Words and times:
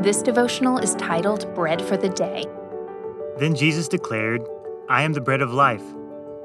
This 0.00 0.20
devotional 0.20 0.76
is 0.76 0.94
titled 0.96 1.52
Bread 1.54 1.80
for 1.80 1.96
the 1.96 2.10
Day. 2.10 2.44
Then 3.38 3.54
Jesus 3.54 3.88
declared, 3.88 4.46
I 4.90 5.02
am 5.02 5.14
the 5.14 5.22
bread 5.22 5.40
of 5.40 5.54
life. 5.54 5.82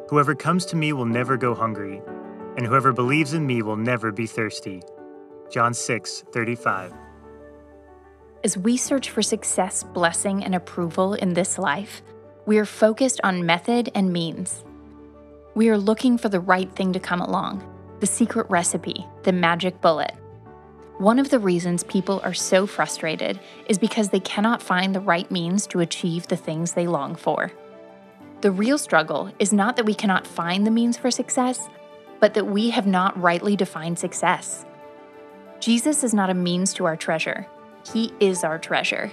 Whoever 0.10 0.36
comes 0.36 0.66
to 0.68 0.78
me 0.78 0.94
will 0.94 1.06
never 1.06 1.36
go 1.36 1.54
hungry, 1.54 2.02
and 2.56 2.66
whoever 2.66 2.94
believes 2.94 3.34
in 3.34 3.46
me 3.46 3.62
will 3.62 3.76
never 3.76 4.10
be 4.14 4.26
thirsty. 4.26 4.82
John 5.52 5.74
6 5.74 6.24
35. 6.32 6.94
As 8.46 8.58
we 8.58 8.78
search 8.78 9.10
for 9.10 9.22
success, 9.22 9.84
blessing, 9.84 10.46
and 10.46 10.56
approval 10.56 11.14
in 11.16 11.34
this 11.34 11.58
life, 11.58 12.02
we 12.46 12.58
are 12.58 12.66
focused 12.66 13.20
on 13.22 13.46
method 13.46 13.92
and 13.94 14.14
means. 14.14 14.64
We 15.56 15.68
are 15.68 15.78
looking 15.78 16.18
for 16.18 16.30
the 16.30 16.40
right 16.40 16.74
thing 16.74 16.94
to 16.94 17.02
come 17.02 17.20
along, 17.20 17.70
the 18.00 18.08
secret 18.08 18.50
recipe, 18.50 19.06
the 19.24 19.34
magic 19.34 19.82
bullet. 19.82 20.14
One 21.02 21.18
of 21.18 21.32
the 21.32 21.40
reasons 21.40 21.84
people 21.84 22.22
are 22.24 22.36
so 22.36 22.68
frustrated 22.68 23.40
is 23.66 23.80
because 23.80 24.10
they 24.10 24.20
cannot 24.20 24.62
find 24.62 24.94
the 24.94 25.00
right 25.00 25.32
means 25.32 25.66
to 25.66 25.80
achieve 25.80 26.28
the 26.28 26.38
things 26.38 26.74
they 26.74 26.86
long 26.86 27.16
for. 27.16 27.52
The 28.42 28.52
real 28.52 28.78
struggle 28.78 29.32
is 29.40 29.52
not 29.52 29.78
that 29.78 29.86
we 29.88 29.96
cannot 29.96 30.28
find 30.28 30.64
the 30.64 30.70
means 30.70 31.00
for 31.00 31.10
success, 31.10 31.68
but 32.20 32.36
that 32.36 32.46
we 32.46 32.70
have 32.70 32.86
not 32.86 33.20
rightly 33.20 33.56
defined 33.56 33.98
success. 33.98 34.64
Jesus 35.60 36.04
is 36.04 36.14
not 36.14 36.30
a 36.30 36.36
means 36.36 36.72
to 36.76 36.86
our 36.86 36.96
treasure, 36.96 37.48
He 37.92 38.14
is 38.20 38.44
our 38.44 38.60
treasure. 38.60 39.12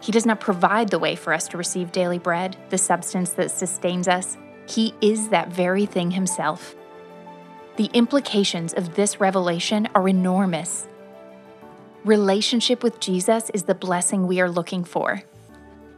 He 0.00 0.12
does 0.12 0.24
not 0.24 0.40
provide 0.40 0.88
the 0.88 0.98
way 0.98 1.16
for 1.16 1.34
us 1.34 1.48
to 1.48 1.58
receive 1.58 1.92
daily 1.92 2.18
bread, 2.18 2.56
the 2.70 2.78
substance 2.78 3.34
that 3.34 3.50
sustains 3.50 4.08
us. 4.08 4.38
He 4.66 4.94
is 5.02 5.28
that 5.28 5.52
very 5.52 5.84
thing 5.84 6.12
Himself. 6.12 6.74
The 7.76 7.90
implications 7.92 8.72
of 8.72 8.94
this 8.94 9.20
revelation 9.20 9.86
are 9.94 10.08
enormous. 10.08 10.86
Relationship 12.06 12.82
with 12.82 12.98
Jesus 12.98 13.50
is 13.50 13.64
the 13.64 13.74
blessing 13.74 14.26
we 14.26 14.40
are 14.40 14.48
looking 14.48 14.84
for. 14.84 15.22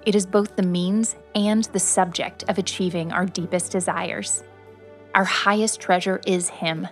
It 0.04 0.16
is 0.16 0.26
both 0.26 0.56
the 0.56 0.64
means 0.64 1.14
and 1.36 1.62
the 1.66 1.78
subject 1.78 2.42
of 2.48 2.58
achieving 2.58 3.12
our 3.12 3.24
deepest 3.24 3.70
desires. 3.70 4.42
Our 5.14 5.22
highest 5.22 5.80
treasure 5.80 6.20
is 6.26 6.48
Him. 6.48 6.88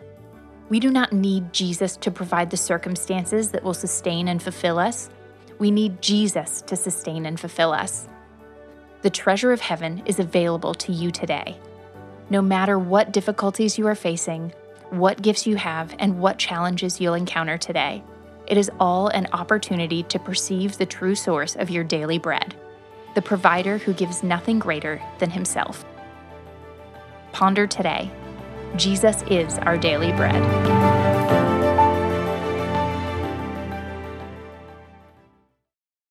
We 0.68 0.78
do 0.78 0.92
not 0.92 1.12
need 1.12 1.52
Jesus 1.52 1.96
to 1.96 2.12
provide 2.12 2.50
the 2.50 2.56
circumstances 2.56 3.50
that 3.50 3.64
will 3.64 3.74
sustain 3.74 4.28
and 4.28 4.40
fulfill 4.40 4.78
us. 4.78 5.10
We 5.58 5.72
need 5.72 6.00
Jesus 6.00 6.62
to 6.62 6.76
sustain 6.76 7.26
and 7.26 7.40
fulfill 7.40 7.72
us. 7.72 8.06
The 9.02 9.10
treasure 9.10 9.50
of 9.50 9.60
heaven 9.60 10.04
is 10.06 10.20
available 10.20 10.74
to 10.74 10.92
you 10.92 11.10
today. 11.10 11.56
No 12.30 12.40
matter 12.40 12.78
what 12.78 13.10
difficulties 13.10 13.76
you 13.76 13.88
are 13.88 13.96
facing, 13.96 14.52
what 14.90 15.20
gifts 15.20 15.48
you 15.48 15.56
have, 15.56 15.96
and 15.98 16.20
what 16.20 16.38
challenges 16.38 17.00
you'll 17.00 17.14
encounter 17.14 17.58
today, 17.58 18.04
it 18.50 18.58
is 18.58 18.70
all 18.80 19.06
an 19.08 19.28
opportunity 19.32 20.02
to 20.02 20.18
perceive 20.18 20.76
the 20.76 20.84
true 20.84 21.14
source 21.14 21.54
of 21.54 21.70
your 21.70 21.84
daily 21.84 22.18
bread, 22.18 22.56
the 23.14 23.22
provider 23.22 23.78
who 23.78 23.94
gives 23.94 24.24
nothing 24.24 24.58
greater 24.58 25.00
than 25.20 25.30
himself. 25.30 25.84
Ponder 27.32 27.68
today 27.68 28.10
Jesus 28.76 29.22
is 29.30 29.58
our 29.58 29.78
daily 29.78 30.12
bread. 30.12 30.99